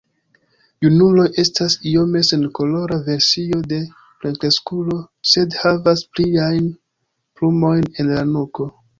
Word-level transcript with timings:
Junuloj 0.83 1.23
estas 1.41 1.73
iome 1.89 2.21
senkolora 2.29 2.95
versio 3.09 3.59
de 3.73 3.79
plenkreskulo 4.23 4.97
sed 5.33 5.57
havas 5.65 6.01
pliajn 6.15 6.71
plumojn 7.41 7.85
en 8.05 8.11
la 8.15 8.25
nuko. 8.31 8.67